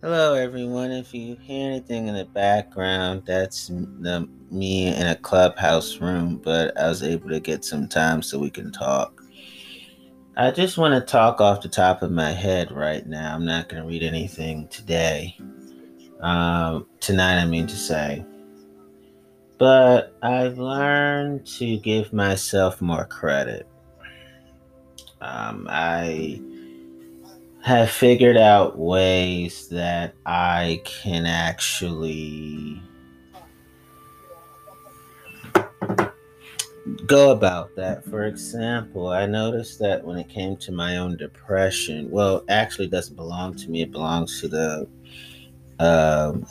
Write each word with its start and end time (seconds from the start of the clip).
Hello, 0.00 0.34
everyone. 0.34 0.92
If 0.92 1.12
you 1.12 1.34
hear 1.40 1.72
anything 1.72 2.06
in 2.06 2.14
the 2.14 2.24
background, 2.24 3.24
that's 3.26 3.66
the, 3.66 4.28
me 4.48 4.94
in 4.94 5.08
a 5.08 5.16
clubhouse 5.16 5.96
room, 5.96 6.36
but 6.36 6.78
I 6.78 6.88
was 6.88 7.02
able 7.02 7.28
to 7.30 7.40
get 7.40 7.64
some 7.64 7.88
time 7.88 8.22
so 8.22 8.38
we 8.38 8.48
can 8.48 8.70
talk. 8.70 9.20
I 10.36 10.52
just 10.52 10.78
want 10.78 10.94
to 10.94 11.00
talk 11.00 11.40
off 11.40 11.62
the 11.62 11.68
top 11.68 12.02
of 12.02 12.12
my 12.12 12.30
head 12.30 12.70
right 12.70 13.04
now. 13.08 13.34
I'm 13.34 13.44
not 13.44 13.68
going 13.68 13.82
to 13.82 13.88
read 13.88 14.04
anything 14.04 14.68
today. 14.68 15.36
Um, 16.20 16.86
tonight, 17.00 17.42
I 17.42 17.46
mean 17.46 17.66
to 17.66 17.76
say. 17.76 18.24
But 19.58 20.14
I've 20.22 20.58
learned 20.58 21.44
to 21.58 21.76
give 21.76 22.12
myself 22.12 22.80
more 22.80 23.04
credit. 23.04 23.66
Um, 25.20 25.66
I 25.68 26.40
have 27.62 27.90
figured 27.90 28.36
out 28.36 28.78
ways 28.78 29.68
that 29.68 30.14
I 30.24 30.80
can 30.84 31.26
actually 31.26 32.80
go 37.06 37.30
about 37.30 37.74
that. 37.76 38.04
For 38.04 38.24
example, 38.24 39.08
I 39.08 39.26
noticed 39.26 39.78
that 39.80 40.04
when 40.04 40.18
it 40.18 40.28
came 40.28 40.56
to 40.58 40.72
my 40.72 40.98
own 40.98 41.16
depression, 41.16 42.10
well, 42.10 42.44
actually, 42.48 42.88
doesn't 42.88 43.16
belong 43.16 43.54
to 43.56 43.70
me. 43.70 43.82
It 43.82 43.90
belongs 43.90 44.40
to 44.40 44.48
the 44.48 44.88
um, 45.78 46.46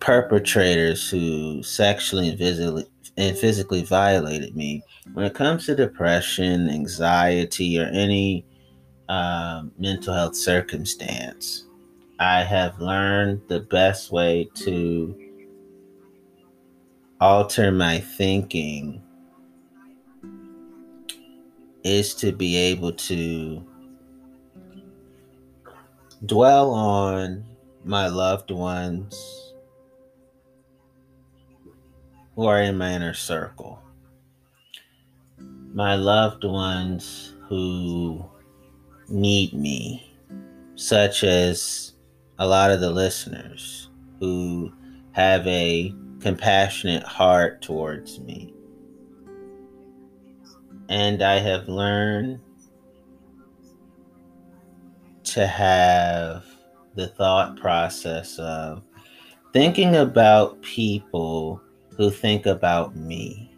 perpetrators 0.00 1.08
who 1.08 1.62
sexually 1.62 2.28
and 2.28 2.86
and 3.16 3.36
physically 3.36 3.82
violated 3.82 4.56
me. 4.56 4.82
When 5.12 5.26
it 5.26 5.34
comes 5.34 5.66
to 5.66 5.74
depression, 5.74 6.70
anxiety, 6.70 7.78
or 7.78 7.86
any 7.86 8.46
um, 9.10 9.72
mental 9.76 10.14
health 10.14 10.36
circumstance, 10.36 11.66
I 12.20 12.44
have 12.44 12.80
learned 12.80 13.42
the 13.48 13.58
best 13.58 14.12
way 14.12 14.48
to 14.54 15.18
alter 17.20 17.72
my 17.72 17.98
thinking 17.98 19.02
is 21.82 22.14
to 22.14 22.30
be 22.30 22.56
able 22.56 22.92
to 22.92 23.66
dwell 26.26 26.70
on 26.70 27.44
my 27.84 28.06
loved 28.06 28.52
ones 28.52 29.52
who 32.36 32.46
are 32.46 32.62
in 32.62 32.78
my 32.78 32.92
inner 32.92 33.14
circle. 33.14 33.82
My 35.74 35.96
loved 35.96 36.44
ones 36.44 37.34
who 37.48 38.29
need 39.10 39.52
me, 39.52 40.16
such 40.76 41.24
as 41.24 41.94
a 42.38 42.46
lot 42.46 42.70
of 42.70 42.80
the 42.80 42.90
listeners 42.90 43.90
who 44.20 44.72
have 45.12 45.46
a 45.46 45.94
compassionate 46.20 47.02
heart 47.02 47.62
towards 47.62 48.20
me. 48.20 48.54
And 50.88 51.22
I 51.22 51.38
have 51.38 51.68
learned 51.68 52.40
to 55.24 55.46
have 55.46 56.44
the 56.94 57.08
thought 57.08 57.56
process 57.56 58.38
of 58.38 58.82
thinking 59.52 59.96
about 59.96 60.60
people 60.62 61.60
who 61.96 62.10
think 62.10 62.46
about 62.46 62.96
me. 62.96 63.52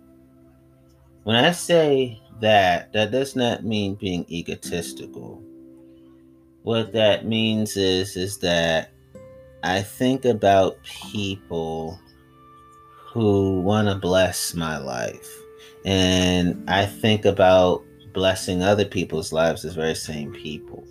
When 1.24 1.36
I 1.36 1.52
say 1.52 2.21
that, 2.40 2.92
that 2.92 3.10
does 3.10 3.36
not 3.36 3.64
mean 3.64 3.94
being 3.94 4.26
egotistical. 4.28 5.42
What 6.62 6.92
that 6.92 7.26
means 7.26 7.76
is 7.76 8.16
is 8.16 8.38
that 8.38 8.90
I 9.64 9.82
think 9.82 10.24
about 10.24 10.82
people 10.84 11.98
who 13.12 13.60
want 13.60 13.88
to 13.88 13.94
bless 13.94 14.54
my 14.54 14.78
life. 14.78 15.28
And 15.84 16.68
I 16.68 16.86
think 16.86 17.24
about 17.24 17.84
blessing 18.12 18.62
other 18.62 18.84
people's 18.84 19.32
lives 19.32 19.64
as 19.64 19.74
very 19.74 19.94
same 19.94 20.32
people. 20.32 20.84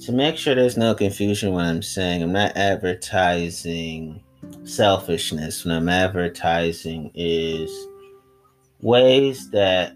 To 0.00 0.12
make 0.12 0.36
sure 0.36 0.54
there's 0.54 0.76
no 0.76 0.94
confusion 0.94 1.52
when 1.52 1.66
I'm 1.66 1.82
saying 1.82 2.22
I'm 2.22 2.32
not 2.32 2.56
advertising 2.56 4.22
selfishness, 4.64 5.64
when 5.64 5.74
I'm 5.74 5.88
advertising 5.88 7.10
is 7.14 7.70
ways 8.80 9.50
that 9.50 9.94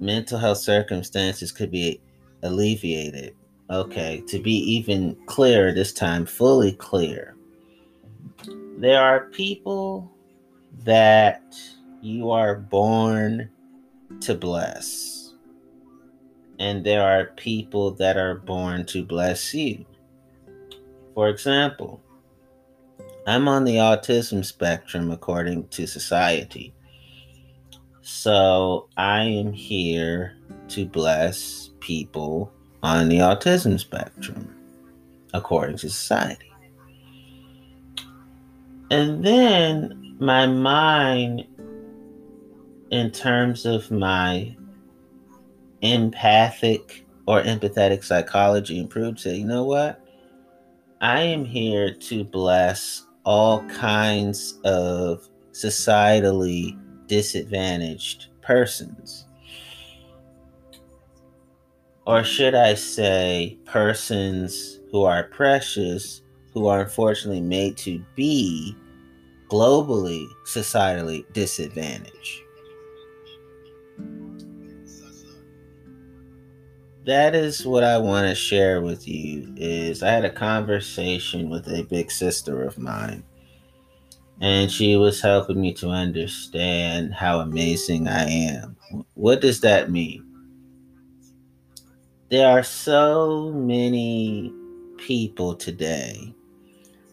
mental 0.00 0.38
health 0.38 0.58
circumstances 0.58 1.52
could 1.52 1.70
be 1.70 2.00
alleviated. 2.42 3.34
Okay, 3.70 4.22
to 4.28 4.38
be 4.38 4.52
even 4.52 5.16
clearer 5.26 5.72
this 5.72 5.92
time, 5.92 6.26
fully 6.26 6.72
clear. 6.72 7.34
There 8.76 9.00
are 9.00 9.30
people 9.30 10.10
that 10.84 11.42
you 12.02 12.30
are 12.30 12.56
born 12.56 13.48
to 14.20 14.34
bless, 14.34 15.32
and 16.58 16.84
there 16.84 17.02
are 17.02 17.32
people 17.36 17.92
that 17.92 18.18
are 18.18 18.34
born 18.34 18.84
to 18.86 19.02
bless 19.02 19.54
you. 19.54 19.86
For 21.14 21.30
example, 21.30 22.02
I'm 23.26 23.48
on 23.48 23.64
the 23.64 23.76
autism 23.76 24.44
spectrum 24.44 25.10
according 25.10 25.68
to 25.68 25.86
society. 25.86 26.73
So 28.06 28.90
I 28.98 29.22
am 29.22 29.54
here 29.54 30.36
to 30.68 30.84
bless 30.84 31.70
people 31.80 32.52
on 32.82 33.08
the 33.08 33.20
autism 33.20 33.80
spectrum, 33.80 34.54
according 35.32 35.78
to 35.78 35.88
society. 35.88 36.52
And 38.90 39.24
then 39.24 40.16
my 40.20 40.46
mind, 40.46 41.46
in 42.90 43.10
terms 43.10 43.64
of 43.64 43.90
my 43.90 44.54
empathic 45.80 47.06
or 47.26 47.42
empathetic 47.42 48.04
psychology, 48.04 48.80
improved, 48.80 49.20
say, 49.20 49.36
you 49.36 49.46
know 49.46 49.64
what? 49.64 50.06
I 51.00 51.22
am 51.22 51.46
here 51.46 51.94
to 51.94 52.22
bless 52.22 53.06
all 53.24 53.66
kinds 53.68 54.60
of 54.62 55.26
societally 55.52 56.78
disadvantaged 57.06 58.28
persons. 58.42 59.26
Or 62.06 62.22
should 62.22 62.54
I 62.54 62.74
say, 62.74 63.58
persons 63.64 64.80
who 64.90 65.04
are 65.04 65.24
precious, 65.24 66.22
who 66.52 66.66
are 66.66 66.82
unfortunately 66.82 67.40
made 67.40 67.76
to 67.78 68.04
be 68.14 68.76
globally, 69.48 70.26
societally 70.46 71.24
disadvantaged. 71.32 72.40
That 77.06 77.34
is 77.34 77.66
what 77.66 77.84
I 77.84 77.98
want 77.98 78.28
to 78.28 78.34
share 78.34 78.80
with 78.80 79.06
you 79.06 79.52
is 79.56 80.02
I 80.02 80.10
had 80.10 80.24
a 80.24 80.30
conversation 80.30 81.50
with 81.50 81.68
a 81.68 81.84
big 81.84 82.10
sister 82.10 82.62
of 82.62 82.78
mine 82.78 83.22
and 84.40 84.70
she 84.70 84.96
was 84.96 85.20
helping 85.20 85.60
me 85.60 85.72
to 85.74 85.88
understand 85.88 87.14
how 87.14 87.40
amazing 87.40 88.08
I 88.08 88.28
am. 88.28 88.76
What 89.14 89.40
does 89.40 89.60
that 89.60 89.90
mean? 89.90 90.24
There 92.30 92.48
are 92.48 92.62
so 92.62 93.52
many 93.52 94.52
people 94.98 95.54
today 95.54 96.34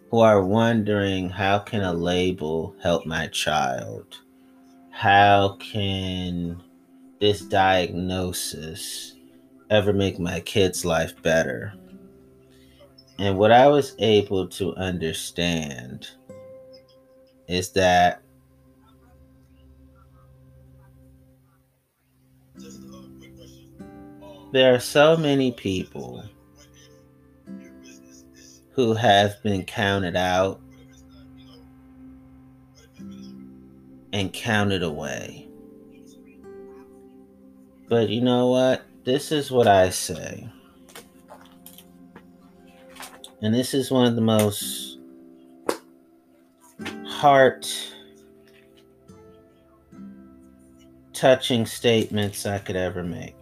who 0.09 0.19
are 0.19 0.43
wondering 0.43 1.29
how 1.29 1.59
can 1.59 1.81
a 1.81 1.93
label 1.93 2.75
help 2.81 3.05
my 3.05 3.27
child? 3.27 4.19
How 4.89 5.57
can 5.59 6.61
this 7.19 7.41
diagnosis 7.41 9.15
ever 9.69 9.93
make 9.93 10.19
my 10.19 10.39
kid's 10.41 10.83
life 10.83 11.13
better? 11.21 11.73
And 13.19 13.37
what 13.37 13.51
I 13.51 13.67
was 13.67 13.95
able 13.99 14.47
to 14.47 14.75
understand 14.75 16.09
is 17.51 17.71
that 17.71 18.21
there 24.53 24.73
are 24.73 24.79
so 24.79 25.17
many 25.17 25.51
people 25.51 26.23
who 28.71 28.93
have 28.93 29.43
been 29.43 29.65
counted 29.65 30.15
out 30.15 30.61
and 34.13 34.31
counted 34.31 34.81
away. 34.81 35.49
But 37.89 38.07
you 38.07 38.21
know 38.21 38.47
what? 38.47 38.83
This 39.03 39.33
is 39.33 39.51
what 39.51 39.67
I 39.67 39.89
say. 39.89 40.49
And 43.41 43.53
this 43.53 43.73
is 43.73 43.91
one 43.91 44.05
of 44.05 44.15
the 44.15 44.21
most 44.21 44.90
heart 47.21 47.71
touching 51.13 51.67
statements 51.67 52.47
I 52.47 52.57
could 52.57 52.75
ever 52.75 53.03
make. 53.03 53.35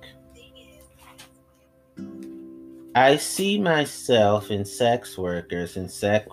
I 2.94 3.16
see 3.16 3.58
myself 3.58 4.52
in 4.52 4.66
sex 4.66 5.18
workers, 5.18 5.78
and 5.78 5.90
sex 5.90 6.28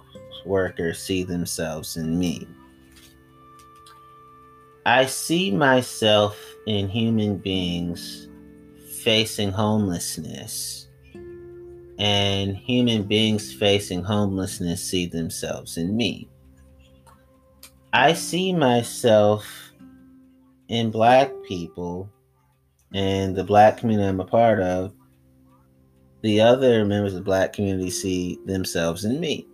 workers 0.45 0.99
see 0.99 1.23
themselves 1.23 1.97
in 1.97 2.19
me. 2.19 2.49
I 4.85 5.07
see 5.07 5.53
myself 5.53 6.37
in 6.67 6.89
human 6.89 7.39
beings 7.39 8.27
facing 9.05 9.53
homelessness, 9.53 10.89
and 11.97 12.57
human 12.57 13.05
beings 13.05 13.55
facing 13.55 14.03
homelessness 14.03 14.83
see 14.83 15.07
themselves 15.07 15.77
in 15.77 15.97
me. 15.97 16.29
I 17.93 18.12
see 18.12 18.53
myself 18.53 19.47
in 20.69 20.91
black 20.91 21.31
people 21.47 22.11
and 22.93 23.35
the 23.37 23.44
black 23.44 23.79
community 23.79 24.09
I'm 24.09 24.21
a 24.21 24.25
part 24.25 24.61
of. 24.61 24.93
The 26.23 26.41
other 26.41 26.85
members 26.85 27.12
of 27.12 27.21
the 27.21 27.25
black 27.25 27.53
community 27.53 27.91
see 27.91 28.38
themselves 28.47 29.05
in 29.05 29.21
me. 29.21 29.47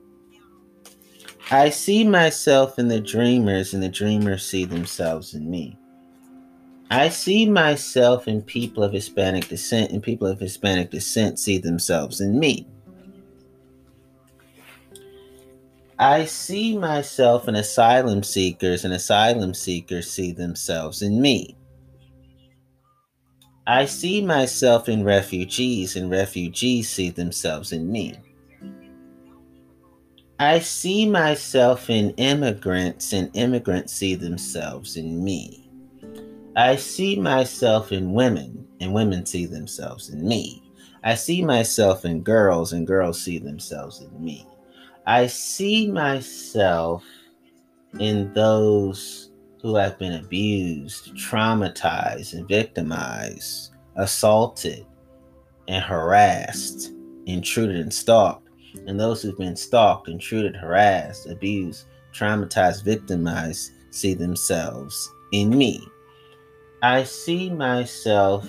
I 1.50 1.70
see 1.70 2.04
myself 2.04 2.78
in 2.78 2.88
the 2.88 3.00
dreamers, 3.00 3.74
and 3.74 3.82
the 3.82 3.88
dreamers 3.88 4.46
see 4.46 4.64
themselves 4.64 5.34
in 5.34 5.50
me. 5.50 5.76
I 6.90 7.08
see 7.08 7.46
myself 7.46 8.28
in 8.28 8.42
people 8.42 8.82
of 8.82 8.92
Hispanic 8.92 9.48
descent, 9.48 9.90
and 9.90 10.02
people 10.02 10.28
of 10.28 10.40
Hispanic 10.40 10.90
descent 10.90 11.38
see 11.38 11.58
themselves 11.58 12.20
in 12.20 12.38
me. 12.38 12.66
I 16.02 16.24
see 16.24 16.76
myself 16.76 17.46
in 17.46 17.54
asylum 17.54 18.24
seekers, 18.24 18.84
and 18.84 18.92
asylum 18.92 19.54
seekers 19.54 20.10
see 20.10 20.32
themselves 20.32 21.00
in 21.00 21.22
me. 21.22 21.56
I 23.68 23.84
see 23.84 24.20
myself 24.20 24.88
in 24.88 25.04
refugees, 25.04 25.94
and 25.94 26.10
refugees 26.10 26.90
see 26.90 27.10
themselves 27.10 27.70
in 27.70 27.92
me. 27.92 28.16
I 30.40 30.58
see 30.58 31.08
myself 31.08 31.88
in 31.88 32.10
immigrants, 32.16 33.12
and 33.12 33.30
immigrants 33.36 33.92
see 33.92 34.16
themselves 34.16 34.96
in 34.96 35.22
me. 35.22 35.70
I 36.56 36.74
see 36.74 37.14
myself 37.14 37.92
in 37.92 38.12
women, 38.12 38.66
and 38.80 38.92
women 38.92 39.24
see 39.24 39.46
themselves 39.46 40.08
in 40.08 40.26
me. 40.26 40.64
I 41.04 41.14
see 41.14 41.44
myself 41.44 42.04
in 42.04 42.24
girls, 42.24 42.72
and 42.72 42.88
girls 42.88 43.22
see 43.22 43.38
themselves 43.38 44.00
in 44.00 44.24
me. 44.24 44.48
I 45.06 45.26
see 45.26 45.90
myself 45.90 47.04
in 47.98 48.32
those 48.34 49.30
who 49.60 49.74
have 49.76 49.98
been 49.98 50.24
abused, 50.24 51.14
traumatized, 51.16 52.34
and 52.34 52.48
victimized, 52.48 53.72
assaulted, 53.96 54.86
and 55.68 55.82
harassed, 55.82 56.92
intruded, 57.26 57.76
and 57.76 57.92
stalked, 57.92 58.48
and 58.86 58.98
those 58.98 59.22
who've 59.22 59.38
been 59.38 59.56
stalked, 59.56 60.08
intruded, 60.08 60.56
harassed, 60.56 61.28
abused, 61.28 61.86
traumatized, 62.12 62.84
victimized 62.84 63.72
see 63.90 64.14
themselves 64.14 65.10
in 65.32 65.50
me. 65.50 65.86
I 66.82 67.04
see 67.04 67.50
myself 67.50 68.48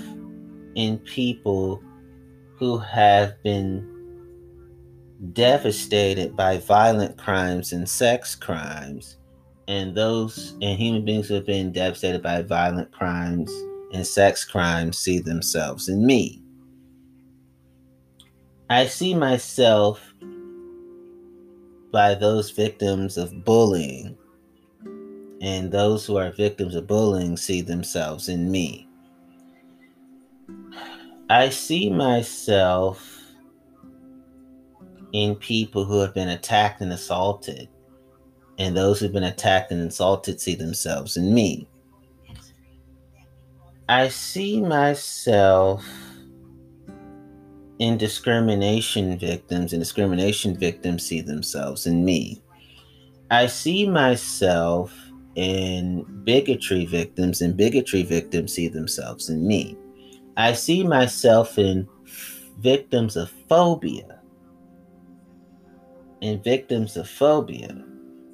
in 0.76 0.98
people 1.00 1.84
who 2.58 2.78
have 2.78 3.42
been 3.44 3.93
devastated 5.32 6.36
by 6.36 6.58
violent 6.58 7.18
crimes 7.18 7.72
and 7.72 7.88
sex 7.88 8.36
crimes, 8.36 9.18
and 9.68 9.96
those 9.96 10.58
and 10.62 10.78
human 10.78 11.06
beings 11.06 11.28
who 11.28 11.36
have 11.36 11.46
been 11.46 11.72
devastated 11.72 12.22
by 12.22 12.42
violent 12.42 12.92
crimes 12.92 13.52
and 13.94 14.06
sex 14.06 14.44
crimes 14.44 14.98
see 14.98 15.20
themselves 15.20 15.88
in 15.88 16.06
me. 16.06 16.42
I 18.70 18.88
see 18.88 19.14
myself 19.14 20.02
by 21.92 22.16
those 22.16 22.50
victims 22.50 23.18
of 23.18 23.46
bullying, 23.46 24.18
and 25.42 25.72
those 25.72 26.06
who 26.06 26.18
are 26.18 26.32
victims 26.32 26.74
of 26.76 26.88
bullying 26.88 27.38
see 27.38 27.62
themselves 27.62 28.30
in 28.30 28.50
me. 28.52 28.88
I 31.30 31.50
see 31.50 31.90
myself 31.90 33.23
in 35.14 35.36
people 35.36 35.86
who 35.86 36.00
have 36.00 36.14
been 36.14 36.30
attacked 36.30 36.82
and 36.82 36.92
assaulted. 36.92 37.70
And 38.60 38.76
those 38.76 39.00
who've 39.00 39.14
been 39.14 39.24
attacked 39.24 39.72
and 39.72 39.82
insulted 39.82 40.42
see 40.42 40.56
themselves 40.56 41.18
in 41.18 41.34
me. 41.34 41.68
I 43.90 44.08
see 44.10 44.62
myself 44.62 45.86
in 47.80 47.98
discrimination 47.98 49.18
victims, 49.18 49.74
and 49.74 49.82
discrimination 49.82 50.56
victims 50.56 51.06
see 51.06 51.22
themselves 51.22 51.86
in 51.86 52.06
me. 52.06 52.42
I 53.30 53.48
see 53.48 53.88
myself 53.88 54.96
in 55.36 56.04
bigotry 56.24 56.86
victims, 56.86 57.42
and 57.42 57.58
bigotry 57.58 58.04
victims 58.04 58.54
see 58.54 58.68
themselves 58.68 59.30
in 59.30 59.46
me. 59.46 59.78
I 60.38 60.54
see 60.54 60.84
myself 60.84 61.58
in 61.58 61.88
victims 62.60 63.16
of 63.16 63.32
phobia, 63.50 64.22
and 66.24 66.42
victims 66.42 66.96
of 66.96 67.08
phobia 67.08 67.84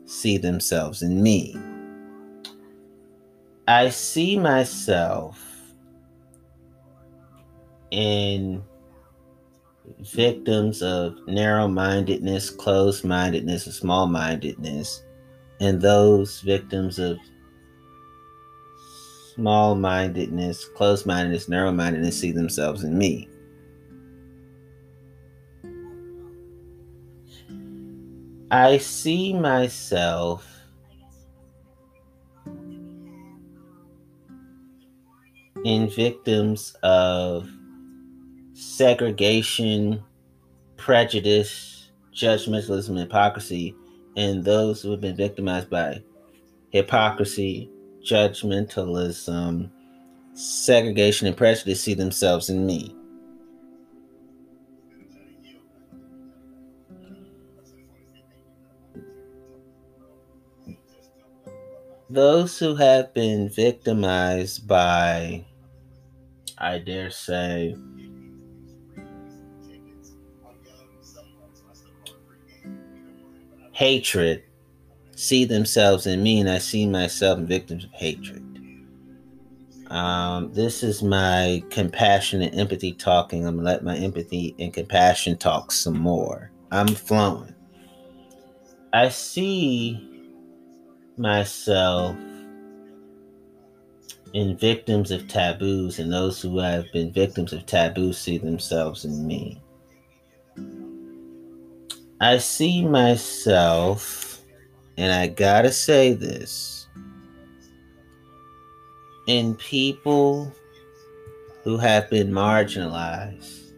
see 0.06 0.38
themselves 0.38 1.02
in 1.02 1.22
me. 1.22 1.56
I 3.68 3.90
see 3.90 4.38
myself 4.38 5.44
in 7.90 8.64
victims 10.02 10.84
of 10.84 11.16
narrow 11.28 11.68
mindedness, 11.68 12.52
closed 12.52 13.04
mindedness, 13.04 13.66
and 13.66 13.74
small 13.74 14.06
mindedness, 14.06 15.04
and 15.60 15.82
those 15.82 16.42
victims 16.42 17.00
of 17.00 17.18
small 19.34 19.74
mindedness, 19.74 20.66
closed 20.76 21.08
mindedness, 21.08 21.50
narrow 21.50 21.72
mindedness 21.72 22.20
see 22.20 22.32
themselves 22.32 22.84
in 22.84 22.98
me. 22.98 23.29
I 28.52 28.80
see 28.80 29.32
myself 29.34 30.48
in 35.64 35.88
victims 35.90 36.76
of 36.82 37.48
segregation, 38.54 40.04
prejudice, 40.78 41.92
judgmentalism, 42.12 42.98
hypocrisy, 42.98 43.76
and 44.18 44.44
those 44.44 44.82
who 44.82 44.90
have 44.92 45.02
been 45.02 45.16
victimized 45.16 45.70
by 45.70 46.02
hypocrisy, 46.72 47.70
judgmentalism, 48.04 49.70
segregation, 50.34 51.28
and 51.28 51.38
prejudice 51.38 51.84
see 51.84 51.94
themselves 51.94 52.50
in 52.50 52.66
me. 52.66 52.96
Those 62.10 62.58
who 62.58 62.76
have 62.76 63.14
been 63.14 63.50
victimized 63.50 64.68
by, 64.68 65.46
I 66.58 66.80
dare 66.80 67.12
say, 67.12 67.76
hatred 73.72 74.44
see 75.20 75.44
themselves 75.44 76.08
in 76.08 76.24
me, 76.24 76.40
and 76.40 76.50
I 76.50 76.60
see 76.60 76.88
myself 76.88 77.40
victims 77.40 77.84
of 77.84 77.92
hatred. 77.92 78.42
Um, 79.88 80.54
this 80.54 80.82
is 80.82 81.04
my 81.04 81.62
compassion 81.70 82.42
and 82.42 82.58
empathy 82.58 82.94
talking. 82.94 83.46
I'm 83.46 83.58
gonna 83.58 83.66
let 83.66 83.84
my 83.84 83.98
empathy 83.98 84.56
and 84.60 84.74
compassion 84.74 85.38
talk 85.38 85.74
some 85.74 86.00
more. 86.00 86.52
I'm 86.72 86.88
flowing. 86.88 87.54
I 88.94 89.10
see 89.10 90.19
myself 91.20 92.16
in 94.34 94.56
victims 94.56 95.12
of 95.12 95.28
taboos, 95.28 96.00
and 96.00 96.12
those 96.12 96.42
who 96.42 96.58
have 96.60 96.86
been 96.94 97.12
victims 97.12 97.52
of 97.52 97.66
taboos 97.66 98.18
see 98.18 98.38
themselves 98.38 99.04
in 99.04 99.28
me. 99.28 99.62
I 102.22 102.38
see 102.38 102.86
myself, 102.86 104.44
and 104.98 105.12
I 105.12 105.28
gotta 105.28 105.72
say 105.72 106.14
this, 106.14 106.88
in 109.28 109.56
people 109.56 110.54
who 111.64 111.78
have 111.78 112.10
been 112.10 112.32
marginalized, 112.32 113.74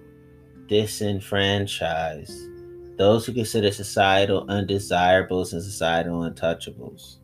disenfranchised, 0.68 2.50
those 2.98 3.26
who 3.26 3.34
consider 3.34 3.72
societal 3.72 4.46
undesirables 4.48 5.54
and 5.54 5.64
societal 5.64 6.20
untouchables 6.22 7.18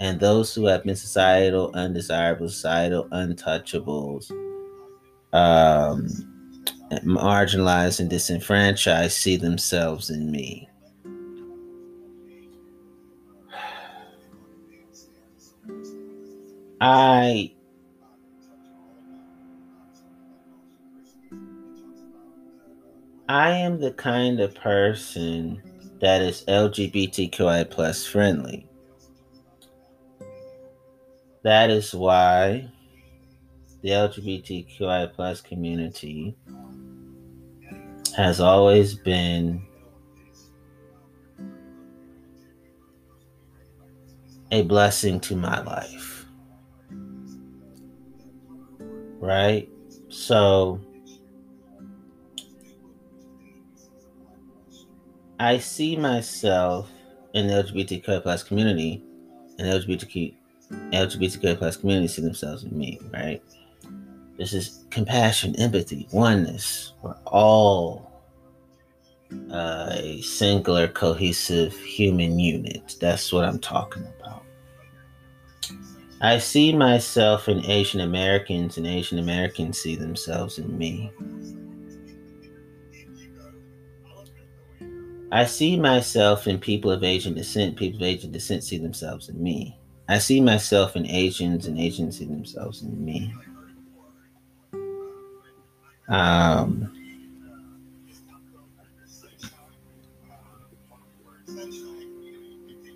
and 0.00 0.18
those 0.18 0.54
who 0.54 0.64
have 0.64 0.82
been 0.84 0.96
societal 0.96 1.70
undesirables, 1.74 2.54
societal 2.54 3.06
untouchables, 3.10 4.30
um, 5.34 6.08
marginalized 7.04 8.00
and 8.00 8.08
disenfranchised 8.08 9.12
see 9.12 9.36
themselves 9.36 10.08
in 10.08 10.30
me. 10.30 10.66
I 16.80 17.52
I 23.28 23.50
am 23.50 23.80
the 23.80 23.92
kind 23.92 24.40
of 24.40 24.54
person 24.54 25.62
that 26.00 26.22
is 26.22 26.42
LGBTQI 26.48 27.70
plus 27.70 28.06
friendly. 28.06 28.69
That 31.42 31.70
is 31.70 31.94
why 31.94 32.70
the 33.82 33.90
LGBTQI 33.90 35.12
plus 35.14 35.40
community 35.40 36.36
has 38.16 38.40
always 38.40 38.94
been 38.94 39.62
a 44.50 44.62
blessing 44.62 45.20
to 45.20 45.36
my 45.36 45.62
life. 45.62 46.26
Right? 49.18 49.68
So 50.08 50.80
I 55.38 55.56
see 55.58 55.96
myself 55.96 56.90
in 57.32 57.46
the 57.46 57.54
LGBTQ 57.62 58.22
plus 58.22 58.42
community, 58.42 59.02
and 59.58 59.68
LGBTQ 59.68 60.34
LGBTQ 60.70 61.58
plus 61.58 61.76
community 61.76 62.08
see 62.08 62.22
themselves 62.22 62.64
in 62.64 62.76
me, 62.76 63.00
right? 63.12 63.42
This 64.38 64.52
is 64.52 64.84
compassion, 64.90 65.54
empathy, 65.56 66.08
oneness. 66.12 66.94
We're 67.02 67.16
all 67.26 68.10
uh, 69.52 69.90
a 69.92 70.20
singular, 70.22 70.88
cohesive 70.88 71.76
human 71.78 72.38
unit. 72.38 72.96
That's 73.00 73.32
what 73.32 73.44
I'm 73.44 73.58
talking 73.58 74.06
about. 74.18 74.42
I 76.22 76.38
see 76.38 76.74
myself 76.74 77.48
in 77.48 77.64
Asian 77.64 78.00
Americans, 78.00 78.76
and 78.76 78.86
Asian 78.86 79.18
Americans 79.18 79.78
see 79.78 79.96
themselves 79.96 80.58
in 80.58 80.76
me. 80.76 81.10
I 85.32 85.44
see 85.44 85.78
myself 85.78 86.46
in 86.46 86.58
people 86.58 86.90
of 86.90 87.04
Asian 87.04 87.34
descent. 87.34 87.76
People 87.76 88.00
of 88.00 88.02
Asian 88.02 88.32
descent 88.32 88.64
see 88.64 88.78
themselves 88.78 89.28
in 89.28 89.42
me. 89.42 89.79
I 90.10 90.18
see 90.18 90.40
myself 90.40 90.96
in 90.96 91.06
Asians, 91.06 91.66
and 91.66 91.78
Asians 91.78 92.18
see 92.18 92.24
themselves 92.24 92.82
in 92.82 93.04
me. 93.04 93.32
Um, 96.08 96.92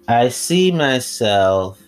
I 0.09 0.29
see 0.29 0.73
myself 0.73 1.81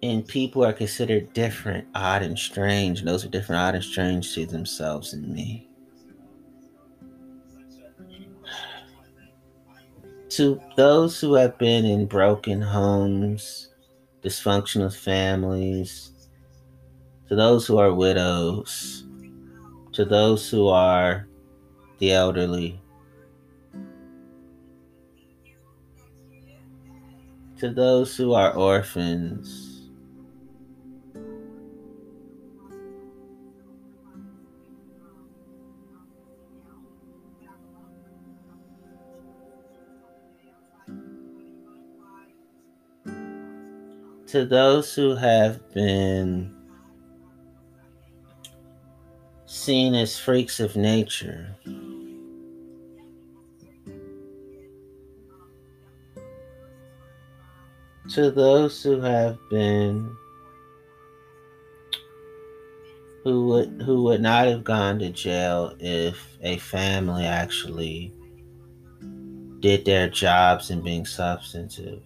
in 0.00 0.24
people 0.24 0.62
who 0.62 0.68
are 0.68 0.72
considered 0.72 1.32
different, 1.34 1.86
odd, 1.94 2.22
and 2.22 2.36
strange. 2.36 2.98
And 2.98 3.06
those 3.06 3.24
are 3.24 3.28
different, 3.28 3.62
odd, 3.62 3.76
and 3.76 3.84
strange 3.84 4.28
see 4.28 4.44
themselves 4.44 5.14
in 5.14 5.32
me. 5.32 5.68
To 10.32 10.58
those 10.76 11.20
who 11.20 11.34
have 11.34 11.58
been 11.58 11.84
in 11.84 12.06
broken 12.06 12.62
homes, 12.62 13.68
dysfunctional 14.22 14.94
families, 14.94 16.12
to 17.28 17.36
those 17.36 17.66
who 17.66 17.76
are 17.76 17.92
widows, 17.92 19.04
to 19.92 20.06
those 20.06 20.48
who 20.48 20.68
are 20.68 21.28
the 21.98 22.12
elderly, 22.12 22.80
to 27.58 27.70
those 27.70 28.16
who 28.16 28.32
are 28.32 28.54
orphans, 28.54 29.71
to 44.32 44.46
those 44.46 44.94
who 44.94 45.14
have 45.14 45.60
been 45.74 46.50
seen 49.44 49.94
as 49.94 50.18
freaks 50.18 50.58
of 50.58 50.74
nature. 50.74 51.54
To 58.14 58.30
those 58.30 58.82
who 58.82 59.02
have 59.02 59.36
been 59.50 60.16
who 63.24 63.46
would 63.48 63.82
who 63.84 64.02
would 64.04 64.22
not 64.22 64.46
have 64.46 64.64
gone 64.64 64.98
to 65.00 65.10
jail 65.10 65.76
if 65.78 66.38
a 66.40 66.56
family 66.56 67.26
actually 67.26 68.14
did 69.60 69.84
their 69.84 70.08
jobs 70.08 70.70
in 70.70 70.80
being 70.80 71.04
substantive 71.04 72.02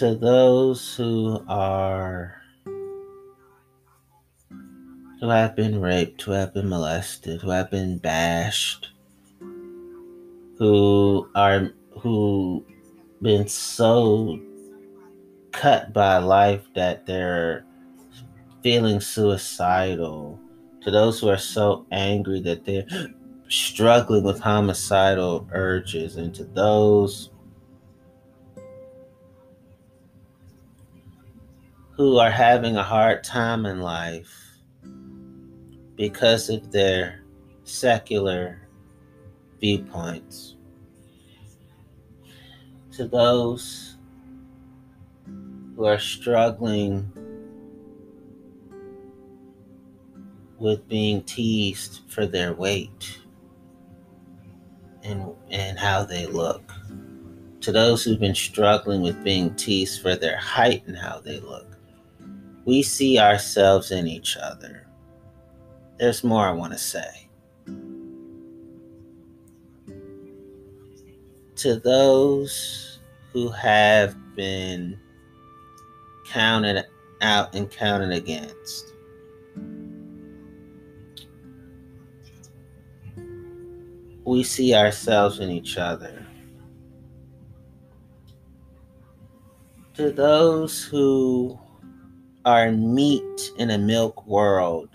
to 0.00 0.14
those 0.14 0.96
who 0.96 1.44
are 1.46 2.40
who 5.20 5.28
have 5.28 5.54
been 5.54 5.78
raped, 5.78 6.22
who 6.22 6.30
have 6.30 6.54
been 6.54 6.70
molested, 6.70 7.42
who 7.42 7.50
have 7.50 7.70
been 7.70 7.98
bashed, 7.98 8.92
who 10.56 11.28
are 11.34 11.74
who 11.98 12.64
been 13.20 13.46
so 13.46 14.40
cut 15.52 15.92
by 15.92 16.16
life 16.16 16.64
that 16.74 17.04
they're 17.04 17.66
feeling 18.62 19.00
suicidal, 19.00 20.40
to 20.80 20.90
those 20.90 21.20
who 21.20 21.28
are 21.28 21.36
so 21.36 21.84
angry 21.92 22.40
that 22.40 22.64
they're 22.64 22.86
struggling 23.50 24.24
with 24.24 24.40
homicidal 24.40 25.46
urges, 25.52 26.16
and 26.16 26.34
to 26.34 26.44
those 26.44 27.29
who 32.00 32.16
are 32.16 32.30
having 32.30 32.78
a 32.78 32.82
hard 32.82 33.22
time 33.22 33.66
in 33.66 33.82
life 33.82 34.34
because 35.96 36.48
of 36.48 36.72
their 36.72 37.20
secular 37.64 38.66
viewpoints. 39.60 40.56
To 42.92 43.06
those 43.06 43.98
who 45.76 45.84
are 45.84 45.98
struggling 45.98 47.12
with 50.58 50.88
being 50.88 51.22
teased 51.24 52.00
for 52.08 52.24
their 52.24 52.54
weight 52.54 53.20
and, 55.02 55.34
and 55.50 55.78
how 55.78 56.04
they 56.04 56.24
look. 56.24 56.72
To 57.60 57.70
those 57.72 58.02
who've 58.02 58.18
been 58.18 58.34
struggling 58.34 59.02
with 59.02 59.22
being 59.22 59.54
teased 59.56 60.00
for 60.00 60.16
their 60.16 60.38
height 60.38 60.84
and 60.86 60.96
how 60.96 61.20
they 61.20 61.40
look 61.40 61.69
we 62.64 62.82
see 62.82 63.18
ourselves 63.18 63.90
in 63.90 64.06
each 64.06 64.36
other. 64.36 64.86
There's 65.98 66.24
more 66.24 66.46
I 66.46 66.52
want 66.52 66.72
to 66.72 66.78
say. 66.78 67.28
To 71.56 71.76
those 71.76 73.00
who 73.32 73.50
have 73.50 74.16
been 74.34 74.98
counted 76.26 76.86
out 77.20 77.54
and 77.54 77.70
counted 77.70 78.12
against, 78.12 78.94
we 84.24 84.42
see 84.42 84.74
ourselves 84.74 85.40
in 85.40 85.50
each 85.50 85.76
other. 85.76 86.26
To 89.94 90.10
those 90.12 90.82
who 90.82 91.58
our 92.44 92.72
meat 92.72 93.52
in 93.58 93.70
a 93.70 93.78
milk 93.78 94.26
world, 94.26 94.88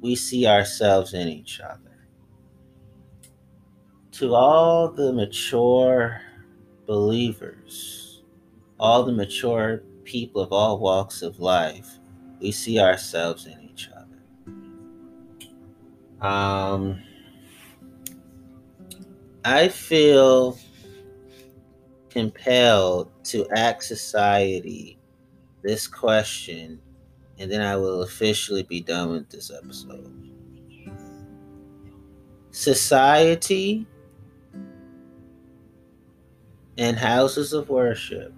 we 0.00 0.14
see 0.14 0.46
ourselves 0.46 1.14
in 1.14 1.28
each 1.28 1.60
other. 1.60 1.80
To 4.12 4.34
all 4.34 4.90
the 4.90 5.12
mature 5.12 6.20
believers, 6.86 8.22
all 8.78 9.04
the 9.04 9.12
mature 9.12 9.82
people 10.04 10.40
of 10.40 10.52
all 10.52 10.78
walks 10.78 11.22
of 11.22 11.40
life, 11.40 11.98
we 12.40 12.52
see 12.52 12.78
ourselves 12.78 13.46
in 13.46 13.60
each 13.62 13.90
other. 13.90 14.06
Um, 16.26 17.02
I 19.44 19.68
feel 19.68 20.58
compelled 22.10 23.10
to 23.24 23.46
act 23.50 23.84
society 23.84 24.98
this 25.66 25.88
question 25.88 26.80
and 27.38 27.50
then 27.50 27.60
I 27.60 27.76
will 27.76 28.02
officially 28.02 28.62
be 28.62 28.80
done 28.80 29.10
with 29.10 29.28
this 29.28 29.50
episode. 29.50 30.12
Society 32.52 33.86
and 36.78 36.96
houses 36.96 37.52
of 37.52 37.68
worship. 37.68 38.32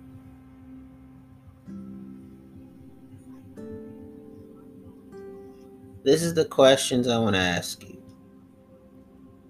This 6.02 6.23
is 6.23 6.32
the 6.32 6.47
questions 6.47 7.06
I 7.06 7.18
want 7.18 7.37
to 7.37 7.40
ask 7.40 7.85
you. 7.85 8.02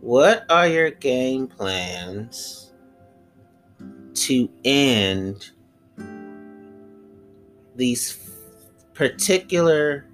What 0.00 0.44
are 0.50 0.66
your 0.66 0.90
game 0.90 1.46
plans 1.46 2.72
to 4.14 4.48
end 4.64 5.52
these 7.78 8.30
particular 8.92 10.04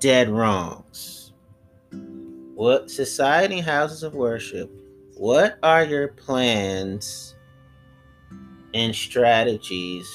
dead 0.00 0.28
wrongs? 0.28 1.32
What 2.54 2.90
society 2.90 3.60
houses 3.60 4.02
of 4.02 4.14
worship? 4.14 4.68
What 5.16 5.58
are 5.62 5.84
your 5.84 6.08
plans 6.08 7.36
and 8.74 8.94
strategies 8.94 10.08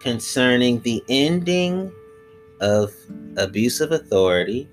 concerning 0.00 0.80
the 0.80 1.04
ending 1.08 1.92
of 2.60 2.92
abusive 3.36 3.92
authority, 3.92 4.68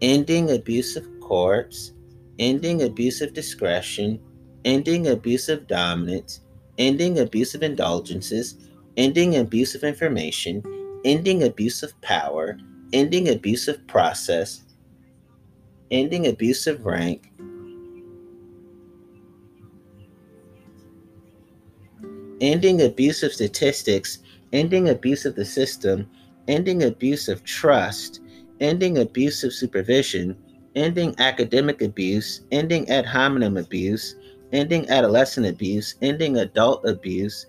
ending 0.00 0.50
abusive 0.50 1.06
courts, 1.20 1.92
ending 2.38 2.82
abusive 2.82 3.32
discretion, 3.32 4.20
ending 4.64 5.08
abusive 5.08 5.66
dominance, 5.66 6.40
ending 6.78 7.18
abusive 7.18 7.62
indulgences, 7.62 8.56
ending 8.96 9.36
abusive 9.36 9.84
information, 9.84 10.62
ending 11.04 11.42
abusive 11.42 11.98
power, 12.00 12.58
ending 12.92 13.28
abusive 13.28 13.86
process, 13.86 14.64
ending 15.90 16.26
abusive 16.26 16.84
rank, 16.84 17.30
ending 22.40 22.82
abusive 22.82 23.32
statistics, 23.32 24.18
ending 24.52 24.88
abuse 24.88 25.24
of 25.24 25.34
the 25.34 25.44
system, 25.44 26.08
ending 26.48 26.82
abuse 26.82 27.28
of 27.28 27.44
trust, 27.44 28.20
ending 28.60 28.98
abusive 28.98 29.52
supervision, 29.52 30.36
ending 30.74 31.14
academic 31.18 31.82
abuse, 31.82 32.40
ending 32.50 32.88
ad 32.90 33.06
hominem 33.06 33.56
abuse, 33.56 34.16
ending 34.52 34.88
adolescent 34.90 35.46
abuse, 35.46 35.94
ending 36.02 36.36
adult 36.38 36.86
abuse, 36.86 37.46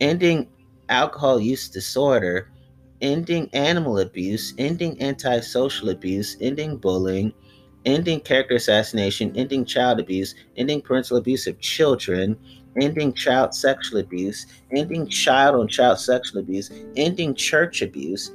ending 0.00 0.48
alcohol 0.88 1.40
use 1.40 1.68
disorder, 1.68 2.50
ending 3.00 3.48
animal 3.52 3.98
abuse, 3.98 4.54
ending 4.58 5.00
antisocial 5.02 5.90
abuse, 5.90 6.36
ending 6.40 6.76
bullying, 6.76 7.32
ending 7.84 8.20
character 8.20 8.56
assassination, 8.56 9.32
ending 9.36 9.64
child 9.64 10.00
abuse, 10.00 10.34
ending 10.56 10.80
parental 10.80 11.16
abuse 11.16 11.46
of 11.46 11.58
children, 11.60 12.36
ending 12.80 13.12
child 13.12 13.54
sexual 13.54 14.00
abuse, 14.00 14.46
ending 14.74 15.06
child 15.08 15.54
on 15.56 15.68
child 15.68 15.98
sexual 15.98 16.40
abuse, 16.40 16.70
ending 16.96 17.34
church 17.34 17.82
abuse, 17.82 18.32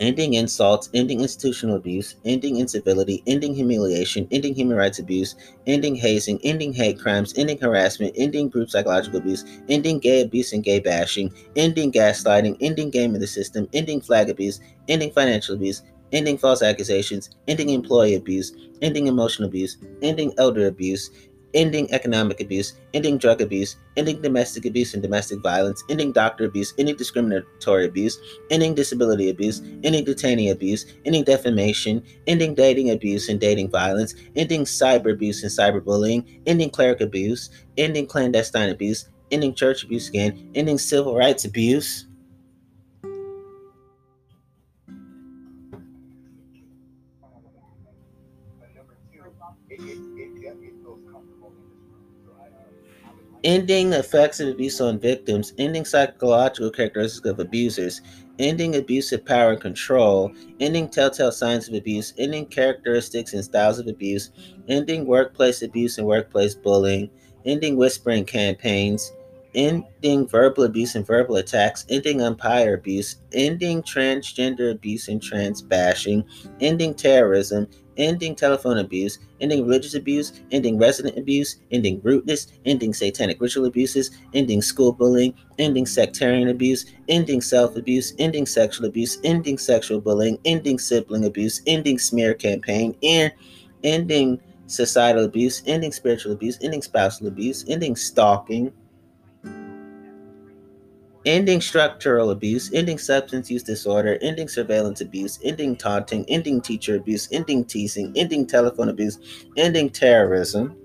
ending 0.00 0.34
insults, 0.34 0.88
ending 0.94 1.20
institutional 1.20 1.76
abuse, 1.76 2.16
ending 2.24 2.56
incivility, 2.56 3.22
ending 3.26 3.54
humiliation, 3.54 4.26
ending 4.30 4.54
human 4.54 4.76
rights 4.76 4.98
abuse, 4.98 5.34
ending 5.66 5.94
hazing, 5.94 6.40
ending 6.44 6.72
hate 6.72 6.98
crimes, 6.98 7.34
ending 7.36 7.58
harassment, 7.58 8.12
ending 8.16 8.48
group 8.48 8.70
psychological 8.70 9.18
abuse, 9.18 9.44
ending 9.68 9.98
gay 9.98 10.22
abuse 10.22 10.52
and 10.52 10.64
gay 10.64 10.78
bashing, 10.80 11.32
ending 11.56 11.90
gaslighting, 11.92 12.56
ending 12.60 12.90
game 12.90 13.14
of 13.14 13.20
the 13.20 13.26
system, 13.26 13.68
ending 13.72 14.00
flag 14.00 14.28
abuse, 14.30 14.60
ending 14.88 15.10
financial 15.10 15.54
abuse, 15.54 15.82
ending 16.12 16.38
false 16.38 16.62
accusations, 16.62 17.30
ending 17.46 17.70
employee 17.70 18.14
abuse, 18.14 18.52
ending 18.82 19.06
emotional 19.06 19.48
abuse, 19.48 19.76
ending 20.02 20.32
elder 20.38 20.66
abuse, 20.66 21.10
ending 21.54 21.90
economic 21.92 22.40
abuse, 22.40 22.74
ending 22.94 23.18
drug 23.18 23.40
abuse, 23.40 23.76
ending 23.96 24.20
domestic 24.20 24.64
abuse 24.66 24.94
and 24.94 25.02
domestic 25.02 25.40
violence, 25.42 25.82
ending 25.88 26.12
doctor 26.12 26.44
abuse, 26.44 26.74
ending 26.78 26.96
discriminatory 26.96 27.86
abuse, 27.86 28.18
ending 28.50 28.74
disability 28.74 29.30
abuse, 29.30 29.60
ending 29.84 30.04
detainee 30.04 30.50
abuse, 30.50 30.86
ending 31.04 31.24
defamation, 31.24 32.02
ending 32.26 32.54
dating 32.54 32.90
abuse 32.90 33.28
and 33.28 33.40
dating 33.40 33.70
violence, 33.70 34.14
ending 34.36 34.64
cyber 34.64 35.12
abuse 35.12 35.42
and 35.42 35.52
cyberbullying, 35.52 36.40
ending 36.46 36.70
cleric 36.70 37.00
abuse, 37.00 37.50
ending 37.76 38.06
clandestine 38.06 38.70
abuse, 38.70 39.08
ending 39.30 39.54
church 39.54 39.84
abuse 39.84 40.08
again, 40.08 40.50
ending 40.54 40.78
civil 40.78 41.14
rights 41.14 41.44
abuse. 41.44 42.07
Ending 53.44 53.92
effects 53.92 54.40
of 54.40 54.48
abuse 54.48 54.80
on 54.80 54.98
victims, 54.98 55.52
ending 55.58 55.84
psychological 55.84 56.70
characteristics 56.70 57.28
of 57.28 57.38
abusers, 57.38 58.00
ending 58.38 58.76
abusive 58.76 59.24
power 59.24 59.52
and 59.52 59.60
control, 59.60 60.32
ending 60.60 60.88
telltale 60.88 61.32
signs 61.32 61.68
of 61.68 61.74
abuse, 61.74 62.14
ending 62.18 62.46
characteristics 62.46 63.32
and 63.32 63.44
styles 63.44 63.78
of 63.78 63.86
abuse, 63.86 64.30
ending 64.68 65.06
workplace 65.06 65.62
abuse 65.62 65.98
and 65.98 66.06
workplace 66.06 66.54
bullying, 66.54 67.10
ending 67.44 67.76
whispering 67.76 68.24
campaigns, 68.24 69.12
ending 69.54 70.26
verbal 70.28 70.64
abuse 70.64 70.94
and 70.94 71.06
verbal 71.06 71.36
attacks, 71.36 71.86
ending 71.88 72.20
umpire 72.22 72.74
abuse, 72.74 73.16
ending 73.32 73.82
transgender 73.82 74.70
abuse 74.70 75.08
and 75.08 75.22
trans 75.22 75.62
bashing, 75.62 76.24
ending 76.60 76.94
terrorism, 76.94 77.66
ending 77.98 78.34
telephone 78.34 78.78
abuse, 78.78 79.18
ending 79.40 79.62
religious 79.62 79.94
abuse, 79.94 80.40
ending 80.50 80.78
resident 80.78 81.18
abuse, 81.18 81.56
ending 81.70 82.00
rudeness, 82.02 82.46
ending 82.64 82.94
satanic 82.94 83.40
ritual 83.40 83.66
abuses, 83.66 84.10
ending 84.34 84.62
school 84.62 84.92
bullying, 84.92 85.34
ending 85.58 85.84
sectarian 85.86 86.48
abuse, 86.48 86.86
ending 87.08 87.40
self 87.40 87.76
abuse, 87.76 88.14
ending 88.18 88.46
sexual 88.46 88.86
abuse, 88.86 89.18
ending 89.24 89.58
sexual 89.58 90.00
bullying, 90.00 90.38
ending 90.44 90.78
sibling 90.78 91.24
abuse, 91.24 91.60
ending 91.66 91.98
smear 91.98 92.34
campaign, 92.34 92.96
and 93.02 93.32
ending 93.84 94.40
societal 94.66 95.24
abuse, 95.24 95.62
ending 95.66 95.92
spiritual 95.92 96.32
abuse, 96.32 96.58
ending 96.62 96.82
spousal 96.82 97.26
abuse, 97.26 97.64
ending 97.68 97.96
stalking 97.96 98.72
ending 101.24 101.60
structural 101.60 102.30
abuse, 102.30 102.72
ending 102.72 102.98
substance 102.98 103.50
use 103.50 103.62
disorder, 103.62 104.18
ending 104.22 104.48
surveillance 104.48 105.00
abuse, 105.00 105.38
ending 105.44 105.76
taunting, 105.76 106.24
ending 106.28 106.60
teacher 106.60 106.96
abuse, 106.96 107.28
ending 107.32 107.64
teasing, 107.64 108.12
ending 108.16 108.46
telephone 108.46 108.88
abuse, 108.88 109.18
ending 109.56 109.90
terrorism, 109.90 110.76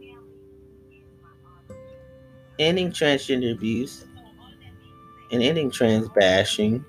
ending 2.59 2.89
transgender 2.89 3.53
abuse, 3.53 4.05
and 5.31 5.41
ending 5.41 5.71
trans 5.71 6.07
bashing. 6.09 6.83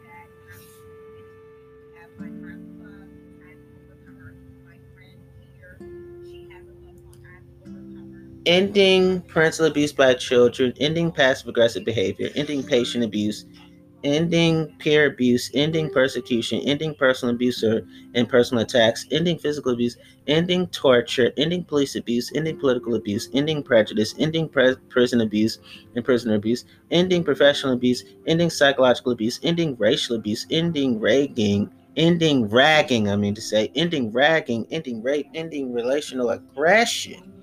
Ending 8.47 9.21
parental 9.23 9.67
abuse 9.67 9.93
by 9.93 10.15
children, 10.15 10.73
ending 10.79 11.11
passive 11.11 11.49
aggressive 11.49 11.85
behavior, 11.85 12.31
ending 12.35 12.63
patient 12.63 13.05
abuse, 13.05 13.47
ending 14.05 14.67
peer 14.79 15.07
abuse, 15.07 15.51
ending 15.55 15.91
persecution, 15.91 16.61
ending 16.61 16.95
personal 16.95 17.35
abuse 17.35 17.65
or, 17.65 17.87
and 18.15 18.29
personal 18.29 18.63
attacks, 18.63 19.07
ending 19.11 19.39
physical 19.39 19.73
abuse, 19.73 19.97
ending 20.27 20.67
torture, 20.69 21.33
ending 21.39 21.65
police 21.65 21.97
abuse, 21.97 22.31
ending 22.35 22.59
political 22.59 22.95
abuse, 22.95 23.31
ending 23.33 23.63
prejudice, 23.63 24.15
ending 24.19 24.49
pre- 24.49 24.77
prison 24.91 25.23
abuse 25.23 25.59
and 25.95 26.05
prisoner 26.05 26.35
abuse, 26.35 26.67
ending 26.91 27.25
professional 27.25 27.73
abuse, 27.73 28.05
ending 28.27 28.51
psychological 28.51 29.13
abuse, 29.13 29.41
ending 29.43 29.75
racial 29.77 30.17
abuse, 30.17 30.47
ending 30.51 31.01
ragging, 31.01 31.71
ending 31.97 32.49
ragging, 32.49 33.09
I 33.09 33.17
mean 33.17 33.35
to 33.35 33.41
say, 33.41 33.73
ending 33.75 34.13
ragging, 34.13 34.67
ending 34.71 35.03
rape, 35.03 35.29
ending 35.35 35.73
relational 35.73 36.31
aggression 36.31 37.34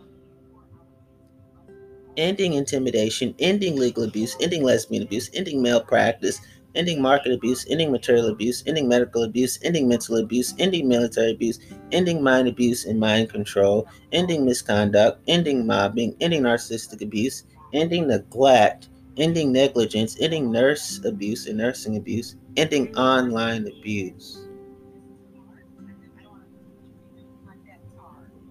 ending 2.17 2.53
intimidation, 2.53 3.35
ending 3.39 3.75
legal 3.77 4.03
abuse, 4.03 4.35
ending 4.41 4.63
lesbian 4.63 5.03
abuse, 5.03 5.29
ending 5.33 5.61
malpractice, 5.61 6.39
ending 6.75 7.01
market 7.01 7.31
abuse, 7.33 7.65
ending 7.69 7.91
material 7.91 8.27
abuse, 8.29 8.63
ending 8.67 8.87
medical 8.87 9.23
abuse, 9.23 9.59
ending 9.63 9.87
mental 9.87 10.17
abuse, 10.17 10.53
ending 10.59 10.87
military 10.87 11.31
abuse, 11.31 11.59
ending 11.91 12.23
mind 12.23 12.47
abuse 12.47 12.85
and 12.85 12.99
mind 12.99 13.29
control, 13.29 13.87
ending 14.11 14.45
misconduct, 14.45 15.21
ending 15.27 15.65
mobbing, 15.65 16.15
ending 16.21 16.43
narcissistic 16.43 17.01
abuse, 17.01 17.43
ending 17.73 18.07
neglect, 18.07 18.89
ending 19.17 19.51
negligence, 19.51 20.17
ending 20.19 20.51
nurse 20.51 21.01
abuse 21.05 21.47
and 21.47 21.57
nursing 21.57 21.97
abuse, 21.97 22.35
ending 22.57 22.95
online 22.95 23.67
abuse. 23.67 24.47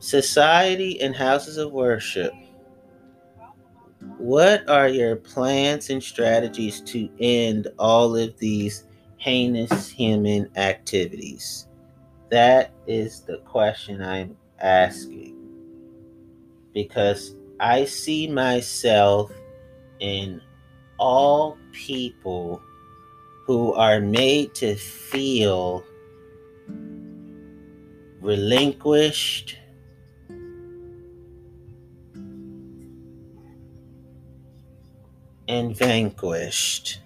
Society 0.00 1.00
and 1.00 1.14
houses 1.14 1.56
of 1.56 1.72
worship 1.72 2.32
what 4.20 4.68
are 4.68 4.88
your 4.88 5.16
plans 5.16 5.88
and 5.88 6.02
strategies 6.02 6.82
to 6.82 7.08
end 7.20 7.68
all 7.78 8.14
of 8.14 8.38
these 8.38 8.84
heinous 9.16 9.88
human 9.88 10.50
activities? 10.56 11.66
That 12.30 12.70
is 12.86 13.22
the 13.22 13.38
question 13.38 14.02
I'm 14.02 14.36
asking. 14.60 15.36
Because 16.74 17.34
I 17.60 17.86
see 17.86 18.26
myself 18.26 19.32
in 20.00 20.42
all 20.98 21.56
people 21.72 22.62
who 23.46 23.72
are 23.72 24.00
made 24.00 24.54
to 24.56 24.76
feel 24.76 25.82
relinquished 28.20 29.56
and 35.50 35.76
vanquished. 35.76 37.00